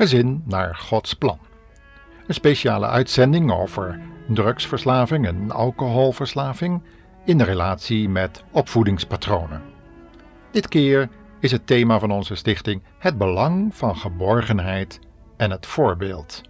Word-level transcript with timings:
Gezin 0.00 0.42
naar 0.46 0.76
Gods 0.76 1.14
plan. 1.14 1.38
Een 2.26 2.34
speciale 2.34 2.86
uitzending 2.86 3.52
over 3.52 4.00
drugsverslaving 4.28 5.26
en 5.26 5.50
alcoholverslaving 5.50 6.82
in 7.24 7.40
relatie 7.40 8.08
met 8.08 8.44
opvoedingspatronen. 8.50 9.62
Dit 10.50 10.68
keer 10.68 11.08
is 11.40 11.50
het 11.50 11.66
thema 11.66 11.98
van 11.98 12.10
onze 12.10 12.34
stichting 12.34 12.82
het 12.98 13.18
belang 13.18 13.74
van 13.74 13.96
geborgenheid 13.96 14.98
en 15.36 15.50
het 15.50 15.66
voorbeeld. 15.66 16.42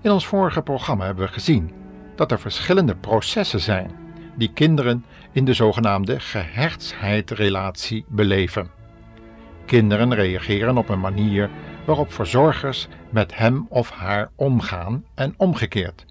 In 0.00 0.10
ons 0.10 0.26
vorige 0.26 0.62
programma 0.62 1.04
hebben 1.04 1.26
we 1.26 1.32
gezien 1.32 1.72
dat 2.16 2.30
er 2.30 2.40
verschillende 2.40 2.96
processen 2.96 3.60
zijn 3.60 3.90
die 4.36 4.52
kinderen 4.52 5.04
in 5.32 5.44
de 5.44 5.54
zogenaamde 5.54 6.20
gehechtsheidsrelatie 6.20 8.04
beleven. 8.08 8.70
Kinderen 9.66 10.14
reageren 10.14 10.76
op 10.76 10.88
een 10.88 11.00
manier 11.00 11.50
waarop 11.84 12.12
verzorgers 12.12 12.88
met 13.10 13.36
hem 13.36 13.66
of 13.68 13.90
haar 13.90 14.30
omgaan 14.34 15.04
en 15.14 15.34
omgekeerd. 15.36 16.04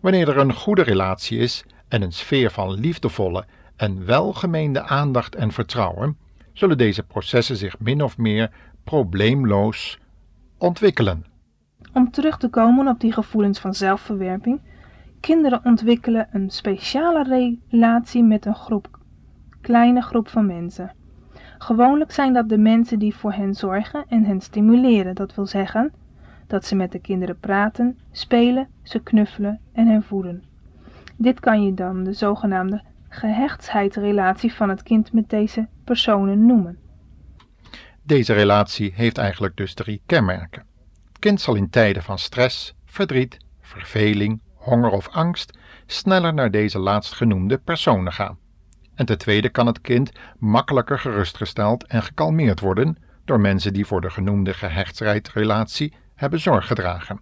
Wanneer 0.00 0.28
er 0.28 0.38
een 0.38 0.52
goede 0.52 0.82
relatie 0.82 1.38
is 1.38 1.64
en 1.88 2.02
een 2.02 2.12
sfeer 2.12 2.50
van 2.50 2.72
liefdevolle 2.72 3.44
en 3.76 4.06
welgemeende 4.06 4.82
aandacht 4.82 5.34
en 5.34 5.52
vertrouwen, 5.52 6.16
zullen 6.52 6.78
deze 6.78 7.02
processen 7.02 7.56
zich 7.56 7.78
min 7.78 8.02
of 8.02 8.18
meer 8.18 8.50
probleemloos 8.84 9.98
ontwikkelen. 10.58 11.24
Om 11.92 12.10
terug 12.10 12.38
te 12.38 12.48
komen 12.48 12.88
op 12.88 13.00
die 13.00 13.12
gevoelens 13.12 13.58
van 13.58 13.74
zelfverwerping, 13.74 14.60
kinderen 15.20 15.60
ontwikkelen 15.64 16.28
een 16.32 16.50
speciale 16.50 17.22
relatie 17.70 18.22
met 18.22 18.46
een 18.46 18.54
groep, 18.54 18.98
kleine 19.60 20.00
groep 20.00 20.28
van 20.28 20.46
mensen. 20.46 20.92
Gewoonlijk 21.64 22.12
zijn 22.12 22.32
dat 22.32 22.48
de 22.48 22.58
mensen 22.58 22.98
die 22.98 23.14
voor 23.14 23.32
hen 23.32 23.54
zorgen 23.54 24.04
en 24.08 24.24
hen 24.24 24.40
stimuleren, 24.40 25.14
dat 25.14 25.34
wil 25.34 25.46
zeggen 25.46 25.92
dat 26.46 26.64
ze 26.64 26.74
met 26.74 26.92
de 26.92 26.98
kinderen 26.98 27.38
praten, 27.38 27.98
spelen, 28.12 28.68
ze 28.82 29.02
knuffelen 29.02 29.60
en 29.72 29.86
hen 29.86 30.02
voeden. 30.02 30.44
Dit 31.16 31.40
kan 31.40 31.64
je 31.64 31.74
dan 31.74 32.04
de 32.04 32.12
zogenaamde 32.12 32.82
gehechtheidsrelatie 33.08 34.52
van 34.52 34.68
het 34.68 34.82
kind 34.82 35.12
met 35.12 35.30
deze 35.30 35.68
personen 35.84 36.46
noemen. 36.46 36.78
Deze 38.02 38.32
relatie 38.32 38.92
heeft 38.94 39.18
eigenlijk 39.18 39.56
dus 39.56 39.74
drie 39.74 40.02
kenmerken. 40.06 40.64
Het 41.08 41.18
kind 41.18 41.40
zal 41.40 41.54
in 41.54 41.70
tijden 41.70 42.02
van 42.02 42.18
stress, 42.18 42.74
verdriet, 42.84 43.36
verveling, 43.60 44.40
honger 44.54 44.90
of 44.90 45.08
angst 45.08 45.58
sneller 45.86 46.34
naar 46.34 46.50
deze 46.50 46.78
laatstgenoemde 46.78 47.58
personen 47.58 48.12
gaan. 48.12 48.38
En 48.94 49.06
ten 49.06 49.18
tweede 49.18 49.48
kan 49.48 49.66
het 49.66 49.80
kind 49.80 50.10
makkelijker 50.38 50.98
gerustgesteld 50.98 51.86
en 51.86 52.02
gekalmeerd 52.02 52.60
worden 52.60 52.96
door 53.24 53.40
mensen 53.40 53.72
die 53.72 53.86
voor 53.86 54.00
de 54.00 54.10
genoemde 54.10 54.54
gehechtheidsrelatie 54.54 55.94
hebben 56.14 56.40
zorg 56.40 56.66
gedragen. 56.66 57.20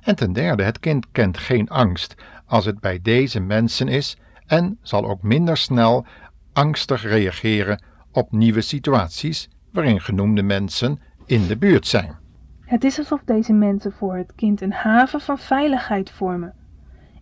En 0.00 0.16
ten 0.16 0.32
derde, 0.32 0.62
het 0.62 0.80
kind 0.80 1.06
kent 1.12 1.38
geen 1.38 1.68
angst 1.68 2.14
als 2.46 2.64
het 2.64 2.80
bij 2.80 2.98
deze 3.02 3.40
mensen 3.40 3.88
is 3.88 4.16
en 4.46 4.78
zal 4.82 5.08
ook 5.08 5.22
minder 5.22 5.56
snel 5.56 6.06
angstig 6.52 7.02
reageren 7.02 7.82
op 8.12 8.32
nieuwe 8.32 8.60
situaties 8.60 9.48
waarin 9.72 10.00
genoemde 10.00 10.42
mensen 10.42 11.00
in 11.26 11.46
de 11.46 11.56
buurt 11.56 11.86
zijn. 11.86 12.16
Het 12.60 12.84
is 12.84 12.98
alsof 12.98 13.20
deze 13.24 13.52
mensen 13.52 13.92
voor 13.92 14.16
het 14.16 14.32
kind 14.34 14.60
een 14.60 14.72
haven 14.72 15.20
van 15.20 15.38
veiligheid 15.38 16.10
vormen. 16.10 16.54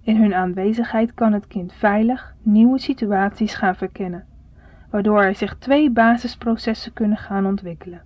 In 0.06 0.16
hun 0.16 0.34
aanwezigheid 0.34 1.14
kan 1.14 1.32
het 1.32 1.46
kind 1.46 1.72
veilig 1.72 2.34
nieuwe 2.42 2.78
situaties 2.78 3.54
gaan 3.54 3.76
verkennen, 3.76 4.24
waardoor 4.90 5.22
er 5.22 5.34
zich 5.34 5.56
twee 5.58 5.90
basisprocessen 5.90 6.92
kunnen 6.92 7.18
gaan 7.18 7.46
ontwikkelen. 7.46 8.02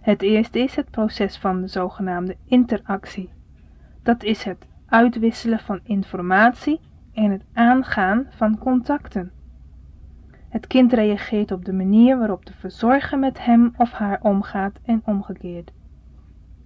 Het 0.00 0.22
eerste 0.22 0.58
is 0.58 0.76
het 0.76 0.90
proces 0.90 1.38
van 1.38 1.60
de 1.60 1.66
zogenaamde 1.66 2.36
interactie. 2.44 3.30
Dat 4.02 4.22
is 4.22 4.42
het 4.42 4.66
uitwisselen 4.86 5.58
van 5.58 5.80
informatie 5.82 6.80
en 7.12 7.30
het 7.30 7.44
aangaan 7.52 8.26
van 8.30 8.58
contacten. 8.58 9.30
Het 10.48 10.66
kind 10.66 10.92
reageert 10.92 11.52
op 11.52 11.64
de 11.64 11.72
manier 11.72 12.18
waarop 12.18 12.46
de 12.46 12.54
verzorger 12.58 13.18
met 13.18 13.44
hem 13.44 13.74
of 13.76 13.90
haar 13.92 14.18
omgaat 14.22 14.78
en 14.84 15.02
omgekeerd. 15.04 15.72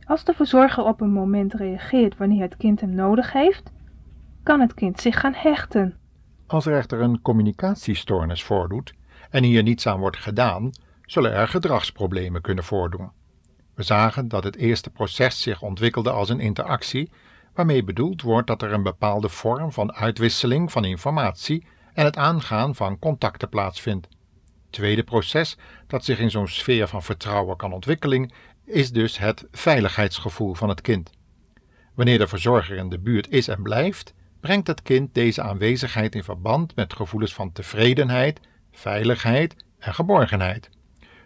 Als 0.05 0.25
de 0.25 0.35
verzorger 0.35 0.85
op 0.85 1.01
een 1.01 1.13
moment 1.13 1.55
reageert 1.55 2.17
wanneer 2.17 2.43
het 2.43 2.57
kind 2.57 2.81
hem 2.81 2.95
nodig 2.95 3.33
heeft, 3.33 3.73
kan 4.45 4.61
het 4.61 4.75
kind 4.75 5.01
zich 5.01 5.21
gaan 5.21 5.35
hechten. 5.35 5.97
Als 6.47 6.67
er 6.67 6.77
echter 6.77 7.01
een 7.01 7.23
communicatiestoornis 7.23 8.43
voordoet 8.43 8.95
en 9.31 9.43
hier 9.43 9.63
niets 9.63 9.87
aan 9.87 9.99
wordt 9.99 10.17
gedaan, 10.17 10.71
zullen 11.03 11.33
er 11.33 11.49
gedragsproblemen 11.49 12.41
kunnen 12.41 12.65
voordoen. 12.65 13.11
We 13.75 13.83
zagen 13.83 14.29
dat 14.29 14.45
het 14.45 14.57
eerste 14.57 14.91
proces 14.91 15.43
zich 15.43 15.63
ontwikkelde 15.63 16.11
als 16.11 16.29
een 16.29 16.41
interactie, 16.41 17.11
waarmee 17.55 17.85
bedoeld 17.85 18.23
wordt 18.23 18.47
dat 18.47 18.63
er 18.63 18.73
een 18.73 18.83
bepaalde 18.83 19.29
vorm 19.29 19.73
van 19.73 19.93
uitwisseling 19.93 20.73
van 20.73 20.85
informatie 20.85 21.67
en 21.93 22.05
het 22.05 22.17
aangaan 22.17 22.75
van 22.75 22.99
contacten 22.99 23.49
plaatsvindt. 23.49 24.09
Tweede 24.71 25.03
proces, 25.03 25.59
dat 25.87 26.05
zich 26.05 26.19
in 26.19 26.31
zo'n 26.31 26.49
sfeer 26.49 26.89
van 26.89 27.03
vertrouwen 27.03 27.57
kan 27.57 27.73
ontwikkelen, 27.73 28.33
is 28.65 28.93
dus 28.93 29.19
het 29.19 29.47
veiligheidsgevoel 29.51 30.55
van 30.55 30.69
het 30.69 30.81
kind. 30.81 31.11
Wanneer 31.95 32.19
de 32.19 32.29
verzorger 32.29 32.77
in 32.77 32.89
de 32.89 32.99
buurt 32.99 33.31
is 33.31 33.49
en 33.49 33.63
blijft, 33.63 34.15
brengt 34.45 34.67
het 34.67 34.83
kind 34.83 35.15
deze 35.15 35.43
aanwezigheid 35.43 36.15
in 36.15 36.25
verband 36.25 36.77
met 36.77 36.93
gevoelens 36.93 37.35
van 37.35 37.53
tevredenheid, 37.53 38.41
veiligheid 38.73 39.57
en 39.79 39.95
geborgenheid. 39.95 40.71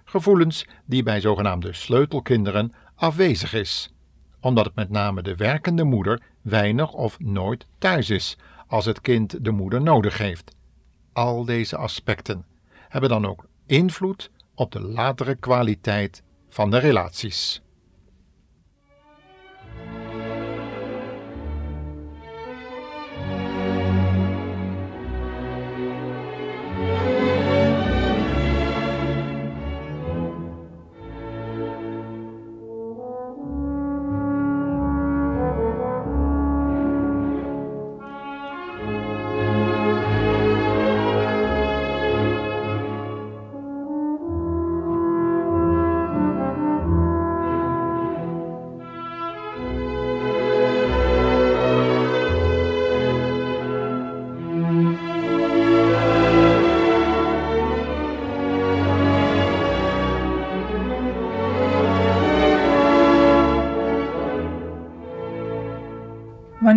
Gevoelens 0.05 0.67
die 0.85 1.03
bij 1.03 1.21
zogenaamde 1.21 1.73
sleutelkinderen 1.73 2.73
afwezig 2.95 3.53
is, 3.53 3.93
omdat 4.41 4.65
het 4.65 4.75
met 4.75 4.91
name 4.91 5.23
de 5.23 5.37
werkende 5.37 5.85
moeder 5.85 6.23
weinig 6.43 6.93
of 6.93 7.21
nooit 7.21 7.67
thuis 7.79 8.11
is 8.11 8.39
als 8.67 8.85
het 8.85 9.01
kind 9.01 9.45
de 9.45 9.51
moeder 9.51 9.83
nodig 9.83 10.19
heeft. 10.19 10.55
Al 11.13 11.45
deze 11.45 11.77
aspecten 11.77 12.47
hebben 12.89 13.11
dan 13.11 13.27
ook 13.27 13.47
invloed 13.67 14.31
op 14.55 14.73
de 14.73 14.81
latere 14.81 15.35
kwaliteit 15.35 16.23
van 16.49 16.71
de 16.71 16.79
relaties. 16.79 17.63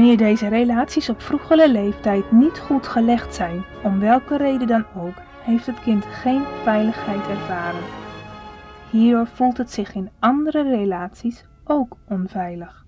Wanneer 0.02 0.20
deze 0.20 0.48
relaties 0.48 1.10
op 1.10 1.22
vroegere 1.22 1.72
leeftijd 1.72 2.32
niet 2.32 2.60
goed 2.60 2.88
gelegd 2.88 3.36
zijn, 3.36 3.64
om 3.84 4.00
welke 4.00 4.38
reden 4.38 4.68
dan 4.68 4.86
ook, 4.96 5.14
heeft 5.44 5.66
het 5.66 5.80
kind 5.80 6.06
geen 6.06 6.44
veiligheid 6.64 7.28
ervaren. 7.28 7.84
Hierdoor 8.90 9.28
voelt 9.28 9.58
het 9.58 9.72
zich 9.72 9.96
in 9.96 10.10
andere 10.20 10.62
relaties 10.62 11.46
ook 11.64 11.98
onveilig. 12.08 12.86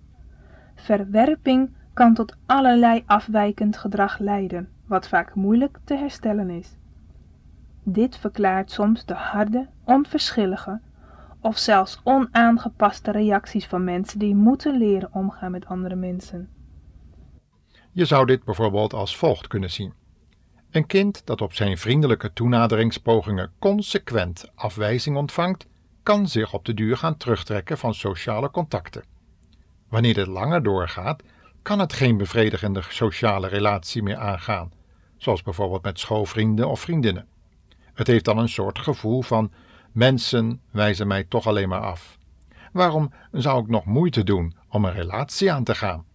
Verwerping 0.75 1.75
kan 1.93 2.13
tot 2.13 2.37
allerlei 2.45 3.03
afwijkend 3.05 3.77
gedrag 3.77 4.19
leiden, 4.19 4.69
wat 4.87 5.07
vaak 5.07 5.35
moeilijk 5.35 5.79
te 5.83 5.95
herstellen 5.95 6.49
is. 6.49 6.77
Dit 7.83 8.17
verklaart 8.17 8.71
soms 8.71 9.05
de 9.05 9.13
harde, 9.13 9.67
onverschillige 9.85 10.81
of 11.41 11.57
zelfs 11.57 12.01
onaangepaste 12.03 13.11
reacties 13.11 13.67
van 13.67 13.83
mensen 13.83 14.19
die 14.19 14.35
moeten 14.35 14.77
leren 14.77 15.09
omgaan 15.13 15.51
met 15.51 15.65
andere 15.65 15.95
mensen. 15.95 16.61
Je 17.95 18.05
zou 18.05 18.25
dit 18.25 18.43
bijvoorbeeld 18.43 18.93
als 18.93 19.17
volgt 19.17 19.47
kunnen 19.47 19.71
zien. 19.71 19.93
Een 20.71 20.85
kind 20.85 21.25
dat 21.25 21.41
op 21.41 21.53
zijn 21.53 21.77
vriendelijke 21.77 22.33
toenaderingspogingen 22.33 23.51
consequent 23.59 24.51
afwijzing 24.55 25.17
ontvangt, 25.17 25.67
kan 26.03 26.27
zich 26.27 26.53
op 26.53 26.65
de 26.65 26.73
duur 26.73 26.97
gaan 26.97 27.17
terugtrekken 27.17 27.77
van 27.77 27.93
sociale 27.93 28.51
contacten. 28.51 29.03
Wanneer 29.89 30.13
dit 30.13 30.27
langer 30.27 30.63
doorgaat, 30.63 31.23
kan 31.61 31.79
het 31.79 31.93
geen 31.93 32.17
bevredigende 32.17 32.81
sociale 32.89 33.47
relatie 33.47 34.03
meer 34.03 34.17
aangaan, 34.17 34.71
zoals 35.17 35.41
bijvoorbeeld 35.41 35.83
met 35.83 35.99
schoolvrienden 35.99 36.69
of 36.69 36.79
vriendinnen. 36.79 37.27
Het 37.93 38.07
heeft 38.07 38.25
dan 38.25 38.37
een 38.37 38.49
soort 38.49 38.79
gevoel 38.79 39.21
van 39.21 39.51
mensen 39.91 40.61
wijzen 40.71 41.07
mij 41.07 41.23
toch 41.23 41.47
alleen 41.47 41.69
maar 41.69 41.81
af. 41.81 42.17
Waarom 42.71 43.13
zou 43.31 43.61
ik 43.61 43.67
nog 43.67 43.85
moeite 43.85 44.23
doen 44.23 44.55
om 44.69 44.85
een 44.85 44.93
relatie 44.93 45.51
aan 45.51 45.63
te 45.63 45.75
gaan? 45.75 46.05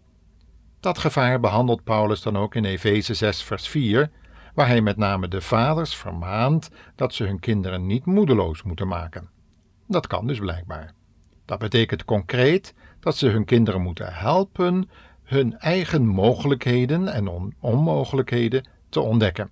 Dat 0.81 0.99
gevaar 0.99 1.41
behandelt 1.41 1.85
Paulus 1.85 2.23
dan 2.23 2.37
ook 2.37 2.55
in 2.55 2.65
Efeze 2.65 3.15
6, 3.15 3.43
vers 3.43 3.69
4, 3.69 4.11
waar 4.55 4.67
hij 4.67 4.81
met 4.81 4.97
name 4.97 5.29
de 5.29 5.41
vaders 5.41 5.97
vermaant 5.97 6.71
dat 6.95 7.15
ze 7.15 7.25
hun 7.25 7.41
kinderen 7.41 7.87
niet 7.87 8.05
moedeloos 8.05 8.63
moeten 8.63 8.89
maken. 8.89 9.29
Dat 9.87 10.07
kan 10.07 10.27
dus 10.27 10.39
blijkbaar. 10.39 10.93
Dat 11.45 11.59
betekent 11.59 12.05
concreet 12.05 12.75
dat 13.01 13.17
ze 13.17 13.29
hun 13.29 13.45
kinderen 13.45 13.83
moeten 13.83 14.15
helpen 14.15 14.89
hun 15.29 15.59
eigen 15.59 16.07
mogelijkheden 16.07 17.09
en 17.09 17.29
on 17.29 17.55
onmogelijkheden 17.61 18.69
te 18.89 19.01
ontdekken, 19.01 19.51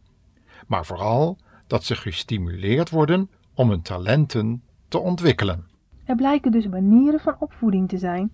maar 0.67 0.87
vooral 0.87 1.39
dat 1.67 1.85
ze 1.85 1.97
gestimuleerd 1.97 2.91
worden 2.91 3.31
om 3.55 3.71
hun 3.71 3.83
talenten 3.83 4.63
te 4.89 4.99
ontwikkelen. 4.99 5.67
Er 6.05 6.17
blijken 6.17 6.53
dus 6.53 6.69
manieren 6.69 7.21
van 7.21 7.37
opvoeding 7.39 7.89
te 7.89 7.99
zijn 7.99 8.31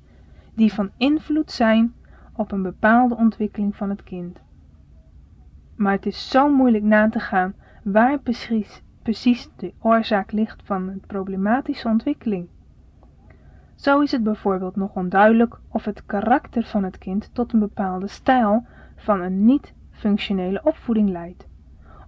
die 0.55 0.73
van 0.73 0.91
invloed 0.97 1.53
zijn 1.53 1.95
op 2.43 2.53
een 2.53 2.63
bepaalde 2.63 3.17
ontwikkeling 3.17 3.77
van 3.77 3.91
het 3.91 4.03
kind. 4.03 4.39
Maar 5.77 5.93
het 5.93 6.07
is 6.07 6.31
zo 6.31 6.51
moeilijk 6.51 6.85
na 6.85 7.09
te 7.09 7.21
gaan 7.21 7.55
waar 7.85 8.19
precies, 8.19 8.83
precies 9.03 9.49
de 9.57 9.73
oorzaak 9.79 10.33
ligt 10.33 10.63
van 10.65 10.89
een 10.89 11.03
problematische 11.07 11.89
ontwikkeling. 11.89 12.49
Zo 13.75 14.01
is 14.01 14.13
het 14.13 14.23
bijvoorbeeld 14.23 14.77
nog 14.77 14.95
onduidelijk 14.95 15.59
of 15.69 15.85
het 15.85 16.07
karakter 16.07 16.65
van 16.65 16.85
het 16.85 16.99
kind 16.99 17.31
tot 17.33 17.53
een 17.53 17.59
bepaalde 17.59 18.09
stijl 18.09 18.67
van 18.97 19.21
een 19.21 19.45
niet-functionele 19.45 20.61
opvoeding 20.65 21.09
leidt, 21.09 21.47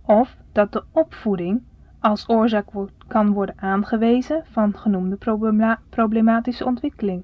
of 0.02 0.36
dat 0.52 0.72
de 0.72 0.84
opvoeding 0.92 1.62
als 2.00 2.28
oorzaak 2.28 2.66
kan 3.06 3.32
worden 3.32 3.54
aangewezen 3.58 4.42
van 4.50 4.76
genoemde 4.76 5.18
problematische 5.88 6.64
ontwikkeling. 6.64 7.22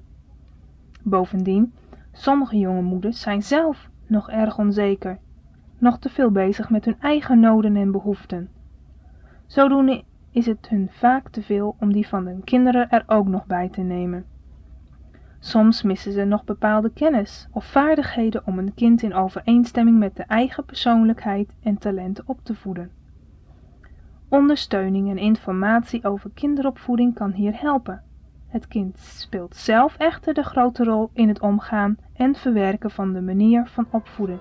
Bovendien, 1.03 1.73
sommige 2.11 2.57
jonge 2.57 2.81
moeders 2.81 3.21
zijn 3.21 3.43
zelf 3.43 3.89
nog 4.07 4.29
erg 4.29 4.57
onzeker, 4.57 5.19
nog 5.77 5.99
te 5.99 6.09
veel 6.09 6.31
bezig 6.31 6.69
met 6.69 6.85
hun 6.85 6.99
eigen 6.99 7.39
noden 7.39 7.75
en 7.75 7.91
behoeften. 7.91 8.49
Zodoende 9.45 10.03
is 10.31 10.45
het 10.45 10.69
hun 10.69 10.89
vaak 10.91 11.29
te 11.29 11.41
veel 11.41 11.75
om 11.79 11.93
die 11.93 12.07
van 12.07 12.25
hun 12.25 12.43
kinderen 12.43 12.89
er 12.89 13.03
ook 13.07 13.27
nog 13.27 13.45
bij 13.45 13.69
te 13.69 13.81
nemen. 13.81 14.25
Soms 15.39 15.81
missen 15.81 16.11
ze 16.11 16.23
nog 16.23 16.43
bepaalde 16.43 16.91
kennis 16.93 17.47
of 17.51 17.65
vaardigheden 17.65 18.45
om 18.45 18.57
een 18.57 18.73
kind 18.73 19.01
in 19.01 19.13
overeenstemming 19.13 19.97
met 19.97 20.15
de 20.15 20.23
eigen 20.23 20.65
persoonlijkheid 20.65 21.49
en 21.63 21.77
talenten 21.77 22.23
op 22.27 22.39
te 22.43 22.55
voeden. 22.55 22.91
Ondersteuning 24.29 25.09
en 25.09 25.17
informatie 25.17 26.03
over 26.03 26.29
kinderopvoeding 26.33 27.13
kan 27.13 27.31
hier 27.31 27.61
helpen. 27.61 28.03
Het 28.51 28.67
kind 28.67 28.99
speelt 28.99 29.55
zelf 29.55 29.95
echter 29.97 30.33
de 30.33 30.43
grote 30.43 30.83
rol 30.83 31.09
in 31.13 31.27
het 31.27 31.39
omgaan 31.39 31.97
en 32.13 32.35
verwerken 32.35 32.91
van 32.91 33.13
de 33.13 33.21
manier 33.21 33.67
van 33.67 33.87
opvoeden. 33.91 34.39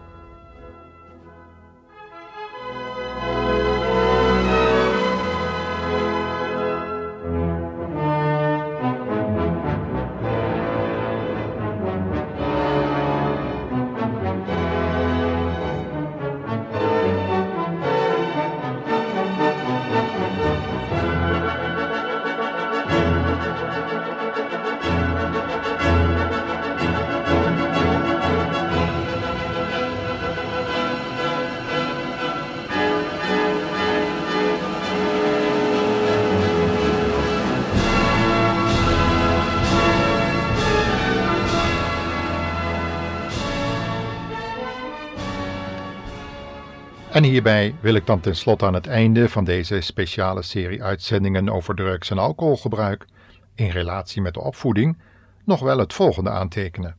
En 47.21 47.27
hierbij 47.27 47.75
wil 47.81 47.95
ik 47.95 48.07
dan 48.07 48.21
tenslotte 48.21 48.67
aan 48.67 48.75
het 48.75 48.87
einde 48.87 49.29
van 49.29 49.45
deze 49.45 49.81
speciale 49.81 50.43
serie 50.43 50.83
uitzendingen 50.83 51.49
over 51.49 51.75
drugs 51.75 52.11
en 52.11 52.19
alcoholgebruik 52.19 53.07
in 53.55 53.69
relatie 53.69 54.23
met 54.23 54.35
de 54.35 54.41
opvoeding 54.41 54.99
nog 55.45 55.61
wel 55.61 55.79
het 55.79 55.93
volgende 55.93 56.31
aantekenen. 56.31 56.97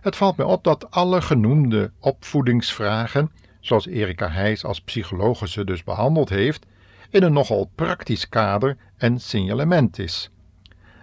Het 0.00 0.16
valt 0.16 0.36
mij 0.36 0.46
op 0.46 0.64
dat 0.64 0.90
alle 0.90 1.22
genoemde 1.22 1.90
opvoedingsvragen, 1.98 3.30
zoals 3.60 3.86
Erika 3.86 4.28
Heijs 4.28 4.64
als 4.64 4.80
psychologe 4.80 5.48
ze 5.48 5.64
dus 5.64 5.84
behandeld 5.84 6.28
heeft, 6.28 6.66
in 7.10 7.22
een 7.22 7.32
nogal 7.32 7.70
praktisch 7.74 8.28
kader 8.28 8.76
en 8.96 9.20
signalement 9.20 9.98
is. 9.98 10.30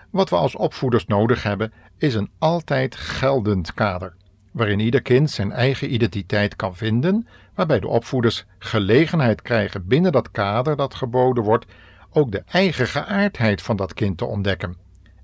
Wat 0.10 0.30
we 0.30 0.36
als 0.36 0.56
opvoeders 0.56 1.06
nodig 1.06 1.44
hebben, 1.44 1.74
is 1.98 2.16
een 2.16 2.30
altijd 2.38 2.96
geldend 2.96 3.74
kader 3.74 4.16
waarin 4.52 4.80
ieder 4.80 5.02
kind 5.02 5.30
zijn 5.30 5.52
eigen 5.52 5.94
identiteit 5.94 6.56
kan 6.56 6.76
vinden, 6.76 7.28
waarbij 7.56 7.80
de 7.80 7.88
opvoeders 7.88 8.46
gelegenheid 8.60 9.42
krijgen 9.42 9.88
binnen 9.88 10.12
dat 10.12 10.32
kader 10.32 10.76
dat 10.76 10.94
geboden 10.94 11.44
wordt 11.44 11.66
ook 12.12 12.32
de 12.32 12.44
eigen 12.46 12.88
geaardheid 12.88 13.62
van 13.62 13.76
dat 13.76 13.94
kind 13.94 14.18
te 14.18 14.26
ontdekken 14.26 14.76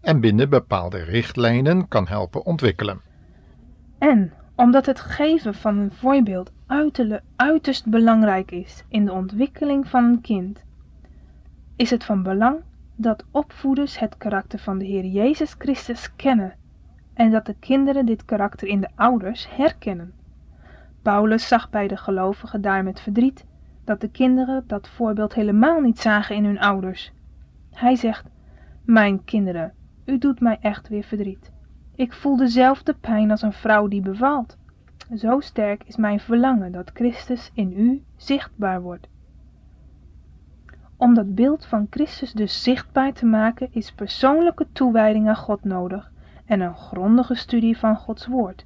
en 0.01 0.19
binnen 0.19 0.49
bepaalde 0.49 1.03
richtlijnen 1.03 1.87
kan 1.87 2.07
helpen 2.07 2.45
ontwikkelen. 2.45 3.01
En 3.97 4.33
omdat 4.55 4.85
het 4.85 4.99
geven 4.99 5.53
van 5.53 5.77
een 5.77 5.91
voorbeeld 5.91 6.51
uiterst 7.35 7.85
belangrijk 7.89 8.51
is 8.51 8.83
in 8.87 9.05
de 9.05 9.11
ontwikkeling 9.11 9.87
van 9.87 10.03
een 10.03 10.21
kind, 10.21 10.63
is 11.75 11.89
het 11.89 12.03
van 12.03 12.23
belang 12.23 12.57
dat 12.95 13.25
opvoeders 13.31 13.99
het 13.99 14.17
karakter 14.17 14.59
van 14.59 14.77
de 14.77 14.85
Heer 14.85 15.05
Jezus 15.05 15.55
Christus 15.57 16.15
kennen 16.15 16.53
en 17.15 17.31
dat 17.31 17.45
de 17.45 17.55
kinderen 17.59 18.05
dit 18.05 18.25
karakter 18.25 18.67
in 18.67 18.81
de 18.81 18.89
ouders 18.95 19.47
herkennen. 19.49 20.13
Paulus 21.01 21.47
zag 21.47 21.69
bij 21.69 21.87
de 21.87 21.97
gelovigen 21.97 22.61
daar 22.61 22.83
met 22.83 22.99
verdriet 22.99 23.45
dat 23.83 24.01
de 24.01 24.09
kinderen 24.09 24.63
dat 24.67 24.87
voorbeeld 24.87 25.33
helemaal 25.33 25.79
niet 25.81 25.99
zagen 25.99 26.35
in 26.35 26.45
hun 26.45 26.59
ouders. 26.59 27.11
Hij 27.71 27.95
zegt: 27.95 28.25
Mijn 28.83 29.23
kinderen, 29.23 29.73
u 30.05 30.17
doet 30.17 30.39
mij 30.39 30.57
echt 30.61 30.87
weer 30.87 31.03
verdriet. 31.03 31.51
Ik 31.95 32.13
voel 32.13 32.37
dezelfde 32.37 32.93
pijn 32.93 33.31
als 33.31 33.41
een 33.41 33.53
vrouw 33.53 33.87
die 33.87 34.01
bevalt. 34.01 34.57
Zo 35.15 35.39
sterk 35.39 35.83
is 35.83 35.95
mijn 35.95 36.19
verlangen 36.19 36.71
dat 36.71 36.91
Christus 36.93 37.51
in 37.53 37.79
u 37.79 38.03
zichtbaar 38.15 38.81
wordt. 38.81 39.07
Om 40.97 41.13
dat 41.13 41.35
beeld 41.35 41.65
van 41.65 41.87
Christus 41.89 42.33
dus 42.33 42.63
zichtbaar 42.63 43.13
te 43.13 43.25
maken, 43.25 43.67
is 43.71 43.91
persoonlijke 43.91 44.67
toewijding 44.71 45.27
aan 45.27 45.35
God 45.35 45.63
nodig 45.63 46.13
en 46.45 46.61
een 46.61 46.75
grondige 46.75 47.35
studie 47.35 47.77
van 47.77 47.95
Gods 47.95 48.27
Woord, 48.27 48.65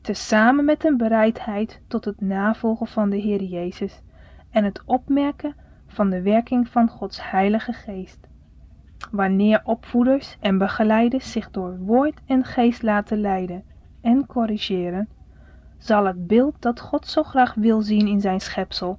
tezamen 0.00 0.64
met 0.64 0.84
een 0.84 0.96
bereidheid 0.96 1.80
tot 1.86 2.04
het 2.04 2.20
navolgen 2.20 2.86
van 2.86 3.10
de 3.10 3.16
Heer 3.16 3.42
Jezus 3.42 4.02
en 4.50 4.64
het 4.64 4.82
opmerken 4.84 5.54
van 5.86 6.10
de 6.10 6.22
werking 6.22 6.68
van 6.68 6.88
Gods 6.88 7.30
Heilige 7.30 7.72
Geest. 7.72 8.28
Wanneer 9.10 9.60
opvoeders 9.64 10.36
en 10.40 10.58
begeleiders 10.58 11.32
zich 11.32 11.50
door 11.50 11.78
woord 11.78 12.20
en 12.26 12.44
geest 12.44 12.82
laten 12.82 13.20
leiden 13.20 13.64
en 14.00 14.26
corrigeren, 14.26 15.08
zal 15.78 16.04
het 16.04 16.26
beeld 16.26 16.54
dat 16.58 16.80
God 16.80 17.06
zo 17.06 17.22
graag 17.22 17.54
wil 17.54 17.80
zien 17.82 18.06
in 18.06 18.20
zijn 18.20 18.40
schepsel 18.40 18.98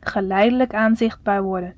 geleidelijk 0.00 0.74
aanzichtbaar 0.74 1.42
worden. 1.42 1.74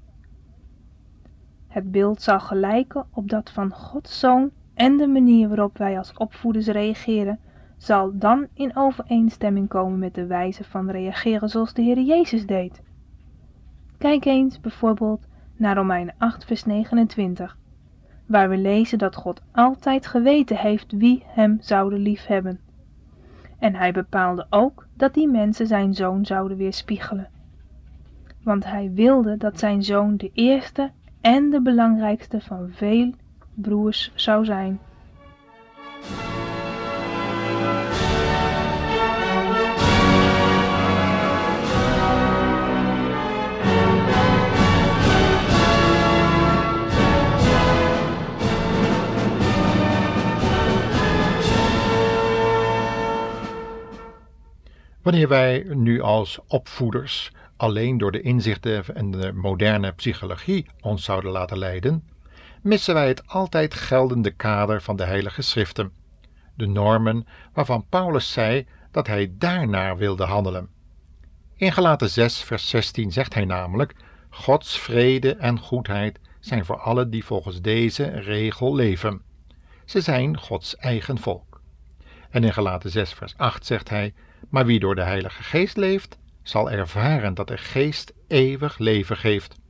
Het 1.69 1.91
beeld 1.91 2.23
zal 2.23 2.41
gelijken 2.41 3.07
op 3.11 3.29
dat 3.29 3.51
van 3.51 3.71
Gods 3.71 4.19
Zoon 4.19 4.51
en 4.75 4.97
de 4.97 5.07
manier 5.07 5.49
waarop 5.49 5.79
wij 5.79 5.99
als 5.99 6.13
opvoeders 6.17 6.67
reageren, 6.67 7.39
zal 7.77 8.19
dan 8.19 8.47
in 8.55 8.77
overeenstemming 8.77 9.69
komen 9.69 9.99
met 9.99 10.15
de 10.15 10.27
wijze 10.27 10.65
van 10.65 10.91
reageren 10.91 11.49
zoals 11.49 11.75
de 11.75 11.83
Heer 11.83 12.01
Jezus 12.01 12.47
deed. 12.47 12.83
Kijk 13.99 14.25
eens 14.25 14.61
bijvoorbeeld 14.61 15.27
naar 15.57 15.77
Romeinen 15.77 16.15
8, 16.19 16.45
vers 16.45 16.65
29, 16.65 17.57
waar 18.27 18.49
we 18.49 18.57
lezen 18.57 18.99
dat 18.99 19.17
God 19.17 19.43
altijd 19.53 20.07
geweten 20.07 20.57
heeft 20.57 20.93
wie 20.93 21.23
hem 21.27 21.59
zouden 21.61 21.99
liefhebben. 21.99 22.61
En 23.59 23.75
hij 23.75 23.93
bepaalde 23.93 24.47
ook 24.51 24.87
dat 24.97 25.15
die 25.15 25.29
mensen 25.29 25.67
zijn 25.67 25.95
zoon 25.95 26.27
zouden 26.27 26.57
weerspiegelen. 26.57 27.29
Want 28.43 28.65
hij 28.65 28.91
wilde 28.93 29.37
dat 29.37 29.59
zijn 29.59 29.83
zoon 29.83 30.17
de 30.17 30.31
eerste 30.33 30.91
en 31.21 31.51
de 31.51 31.63
belangrijkste 31.63 32.41
van 32.41 32.69
veel 32.71 33.13
broers 33.55 34.11
zou 34.15 34.45
zijn. 34.45 34.81
Wanneer 55.05 55.29
wij 55.29 55.67
nu 55.69 56.01
als 56.01 56.39
opvoeders 56.49 57.33
alleen 57.57 57.99
door 57.99 58.13
de 58.13 58.21
inzichten 58.21 58.95
en 58.95 59.11
de 59.11 59.33
moderne 59.33 59.93
psychologie 59.93 60.67
ons 60.81 61.05
zouden 61.05 61.31
laten 61.31 61.59
leiden, 61.59 62.05
missen 62.65 62.95
wij 62.95 63.09
het 63.09 63.27
altijd 63.27 63.75
geldende 63.75 64.31
kader 64.31 64.83
van 64.83 64.97
de 64.97 65.05
Heilige 65.05 65.43
Schriften, 65.43 65.93
de 66.55 66.67
normen 66.67 67.27
waarvan 67.53 67.87
Paulus 67.89 68.33
zei 68.33 68.67
dat 68.91 69.07
hij 69.07 69.35
daarnaar 69.39 69.97
wilde 69.97 70.25
handelen. 70.25 70.69
In 71.57 71.73
Galaten 71.73 72.11
6, 72.11 72.43
vers 72.43 72.69
16 72.69 73.13
zegt 73.13 73.35
hij 73.35 73.45
namelijk: 73.45 73.95
Gods 74.31 74.79
vrede 74.79 75.35
en 75.35 75.59
goedheid 75.59 76.19
zijn 76.41 76.65
voor 76.65 76.81
allen 76.81 77.11
die 77.11 77.25
volgens 77.25 77.61
deze 77.61 78.05
regel 78.05 78.75
leven. 78.75 79.23
Ze 79.85 80.01
zijn 80.01 80.39
Gods 80.39 80.77
eigen 80.77 81.19
volk. 81.19 81.61
En 82.31 82.45
in 82.45 82.53
Galaten 82.53 82.91
6, 82.91 83.13
vers 83.13 83.35
8 83.37 83.67
zegt 83.67 83.89
hij: 83.89 84.15
Maar 84.49 84.67
wie 84.67 84.81
door 84.81 84.95
de 84.95 85.03
Heilige 85.03 85.43
Geest 85.43 85.77
leeft, 85.77 86.19
zal 86.43 86.71
ervaren 86.71 87.35
dat 87.35 87.49
de 87.49 87.59
Geest 87.59 88.13
eeuwig 88.29 88.79
leven 88.79 89.17
geeft. 89.17 89.63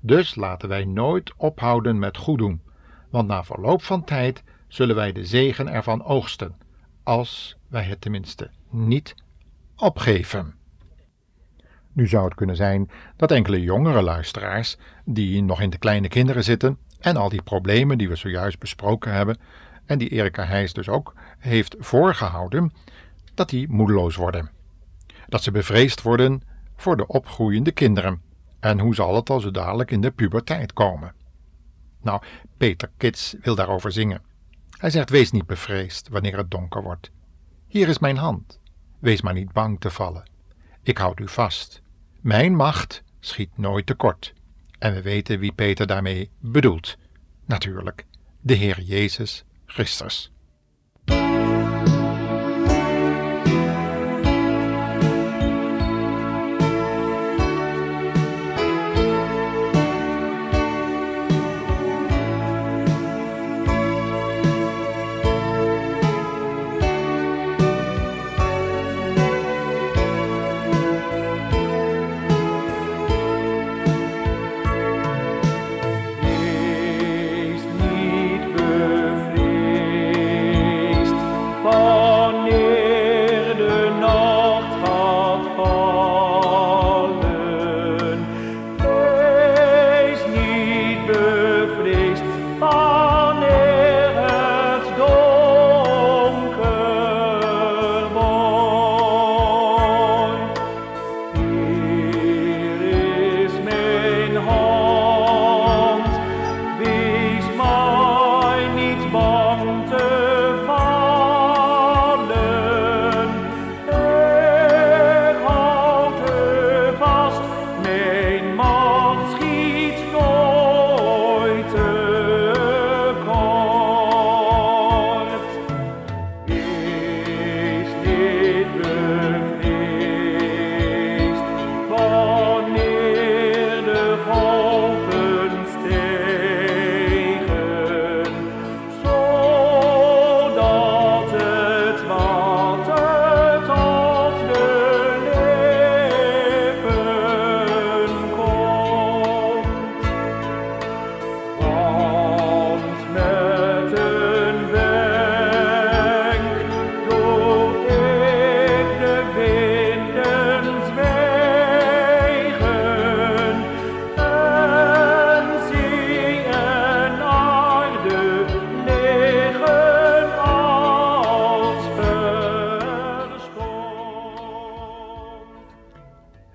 Dus 0.00 0.34
laten 0.34 0.68
wij 0.68 0.84
nooit 0.84 1.32
ophouden 1.36 1.98
met 1.98 2.16
goed 2.16 2.38
doen, 2.38 2.62
want 3.10 3.28
na 3.28 3.44
verloop 3.44 3.82
van 3.82 4.04
tijd 4.04 4.42
zullen 4.68 4.96
wij 4.96 5.12
de 5.12 5.24
zegen 5.24 5.68
ervan 5.68 6.04
oogsten, 6.04 6.56
als 7.02 7.56
wij 7.68 7.82
het 7.82 8.00
tenminste 8.00 8.50
niet 8.70 9.14
opgeven. 9.76 10.54
Nu 11.92 12.06
zou 12.06 12.24
het 12.24 12.34
kunnen 12.34 12.56
zijn 12.56 12.90
dat 13.16 13.30
enkele 13.30 13.62
jongere 13.62 14.02
luisteraars, 14.02 14.76
die 15.04 15.42
nog 15.42 15.60
in 15.60 15.70
de 15.70 15.78
kleine 15.78 16.08
kinderen 16.08 16.44
zitten 16.44 16.78
en 17.00 17.16
al 17.16 17.28
die 17.28 17.42
problemen 17.42 17.98
die 17.98 18.08
we 18.08 18.16
zojuist 18.16 18.58
besproken 18.58 19.12
hebben, 19.12 19.36
en 19.86 19.98
die 19.98 20.08
Erika 20.08 20.44
Heijs 20.44 20.72
dus 20.72 20.88
ook 20.88 21.14
heeft 21.38 21.76
voorgehouden, 21.78 22.72
dat 23.34 23.48
die 23.48 23.68
moedeloos 23.68 24.16
worden. 24.16 24.50
Dat 25.28 25.42
ze 25.42 25.50
bevreesd 25.50 26.02
worden 26.02 26.42
voor 26.76 26.96
de 26.96 27.06
opgroeiende 27.06 27.72
kinderen. 27.72 28.20
En 28.60 28.78
hoe 28.78 28.94
zal 28.94 29.14
het 29.14 29.30
al 29.30 29.40
zo 29.40 29.50
dadelijk 29.50 29.90
in 29.90 30.00
de 30.00 30.10
puberteit 30.10 30.72
komen? 30.72 31.14
Nou, 32.02 32.22
Peter 32.56 32.90
Kits 32.96 33.34
wil 33.40 33.54
daarover 33.54 33.92
zingen. 33.92 34.22
Hij 34.78 34.90
zegt: 34.90 35.10
Wees 35.10 35.30
niet 35.30 35.46
bevreesd 35.46 36.08
wanneer 36.08 36.36
het 36.36 36.50
donker 36.50 36.82
wordt. 36.82 37.10
Hier 37.66 37.88
is 37.88 37.98
mijn 37.98 38.16
hand. 38.16 38.60
Wees 38.98 39.22
maar 39.22 39.34
niet 39.34 39.52
bang 39.52 39.80
te 39.80 39.90
vallen. 39.90 40.30
Ik 40.82 40.98
houd 40.98 41.20
u 41.20 41.28
vast. 41.28 41.82
Mijn 42.20 42.56
macht 42.56 43.02
schiet 43.20 43.58
nooit 43.58 43.86
tekort. 43.86 44.34
En 44.78 44.94
we 44.94 45.02
weten 45.02 45.38
wie 45.38 45.52
Peter 45.52 45.86
daarmee 45.86 46.30
bedoelt. 46.38 46.96
Natuurlijk, 47.44 48.06
de 48.40 48.54
Heer 48.54 48.80
Jezus 48.80 49.44
Christus. 49.66 50.32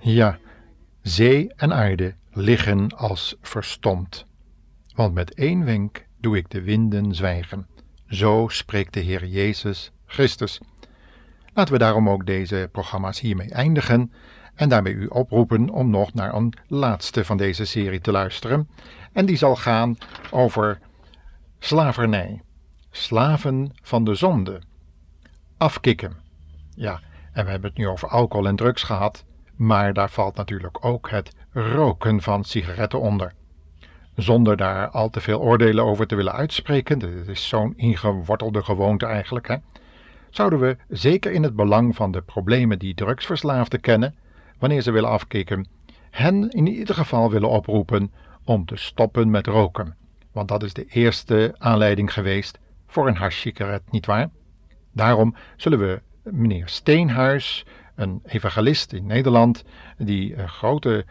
Ja, 0.05 0.37
zee 1.01 1.53
en 1.55 1.73
aarde 1.73 2.15
liggen 2.31 2.97
als 2.97 3.35
verstomd. 3.41 4.25
Want 4.95 5.13
met 5.13 5.33
één 5.33 5.65
wenk 5.65 6.05
doe 6.19 6.37
ik 6.37 6.49
de 6.49 6.61
winden 6.61 7.15
zwijgen. 7.15 7.67
Zo 8.07 8.47
spreekt 8.47 8.93
de 8.93 8.99
Heer 8.99 9.25
Jezus 9.25 9.91
Christus. 10.05 10.59
Laten 11.53 11.73
we 11.73 11.79
daarom 11.79 12.09
ook 12.09 12.25
deze 12.25 12.69
programma's 12.71 13.19
hiermee 13.19 13.49
eindigen 13.49 14.13
en 14.55 14.69
daarmee 14.69 14.93
u 14.93 15.05
oproepen 15.05 15.69
om 15.69 15.89
nog 15.89 16.13
naar 16.13 16.33
een 16.33 16.53
laatste 16.67 17.25
van 17.25 17.37
deze 17.37 17.65
serie 17.65 18.01
te 18.01 18.11
luisteren. 18.11 18.69
En 19.11 19.25
die 19.25 19.37
zal 19.37 19.55
gaan 19.55 19.97
over 20.31 20.79
slavernij, 21.59 22.41
slaven 22.91 23.71
van 23.81 24.03
de 24.03 24.15
zonde, 24.15 24.61
afkikken. 25.57 26.13
Ja, 26.75 27.01
en 27.33 27.45
we 27.45 27.51
hebben 27.51 27.69
het 27.69 27.79
nu 27.79 27.87
over 27.87 28.07
alcohol 28.07 28.47
en 28.47 28.55
drugs 28.55 28.83
gehad. 28.83 29.25
Maar 29.55 29.93
daar 29.93 30.09
valt 30.09 30.35
natuurlijk 30.35 30.85
ook 30.85 31.09
het 31.09 31.35
roken 31.51 32.21
van 32.21 32.43
sigaretten 32.43 32.99
onder. 32.99 33.33
Zonder 34.15 34.57
daar 34.57 34.89
al 34.89 35.09
te 35.09 35.21
veel 35.21 35.39
oordelen 35.39 35.83
over 35.83 36.07
te 36.07 36.15
willen 36.15 36.33
uitspreken, 36.33 36.99
dit 36.99 37.27
is 37.27 37.47
zo'n 37.47 37.73
ingewortelde 37.77 38.63
gewoonte 38.63 39.05
eigenlijk, 39.05 39.47
hè, 39.47 39.55
zouden 40.29 40.59
we 40.59 40.77
zeker 40.89 41.31
in 41.31 41.43
het 41.43 41.55
belang 41.55 41.95
van 41.95 42.11
de 42.11 42.21
problemen 42.21 42.79
die 42.79 42.95
drugsverslaafden 42.95 43.79
kennen, 43.79 44.15
wanneer 44.59 44.81
ze 44.81 44.91
willen 44.91 45.09
afkicken, 45.09 45.67
hen 46.09 46.49
in 46.49 46.67
ieder 46.67 46.95
geval 46.95 47.31
willen 47.31 47.49
oproepen 47.49 48.11
om 48.43 48.65
te 48.65 48.75
stoppen 48.75 49.29
met 49.29 49.47
roken. 49.47 49.95
Want 50.31 50.47
dat 50.47 50.63
is 50.63 50.73
de 50.73 50.85
eerste 50.85 51.55
aanleiding 51.57 52.13
geweest 52.13 52.59
voor 52.87 53.07
een 53.07 53.17
niet 53.19 53.91
nietwaar? 53.91 54.29
Daarom 54.91 55.35
zullen 55.55 55.79
we 55.79 56.01
meneer 56.23 56.67
Steenhuis 56.67 57.65
een 57.95 58.21
evangelist 58.25 58.93
in 58.93 59.05
Nederland 59.05 59.63
die 59.97 60.35
uh, 60.35 60.47
grote 60.47 61.05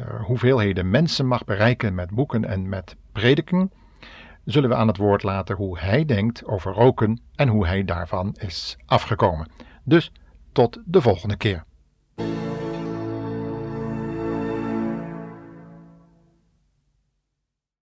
uh, 0.00 0.24
hoeveelheden 0.24 0.90
mensen 0.90 1.26
mag 1.26 1.44
bereiken 1.44 1.94
met 1.94 2.10
boeken 2.10 2.44
en 2.44 2.68
met 2.68 2.96
prediken, 3.12 3.72
zullen 4.44 4.68
we 4.68 4.76
aan 4.76 4.88
het 4.88 4.96
woord 4.96 5.22
laten 5.22 5.56
hoe 5.56 5.78
hij 5.78 6.04
denkt 6.04 6.44
over 6.44 6.72
roken 6.72 7.20
en 7.34 7.48
hoe 7.48 7.66
hij 7.66 7.84
daarvan 7.84 8.34
is 8.38 8.76
afgekomen. 8.86 9.48
Dus 9.84 10.12
tot 10.52 10.80
de 10.84 11.00
volgende 11.00 11.36
keer. 11.36 11.64